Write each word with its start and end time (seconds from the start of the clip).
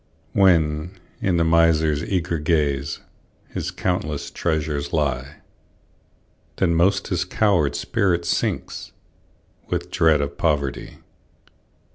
When, 0.33 0.97
in 1.21 1.37
the 1.37 1.43
miser's 1.43 2.03
eager 2.03 2.39
gaze, 2.39 3.01
His 3.49 3.69
countless 3.69 4.31
treasures 4.31 4.91
lie, 4.91 5.35
Then 6.55 6.73
most 6.73 7.09
his 7.09 7.23
coward 7.23 7.75
spirit 7.75 8.25
sinks, 8.25 8.93
With 9.69 9.91
dread 9.91 10.19
of 10.19 10.39
poverty. 10.39 10.97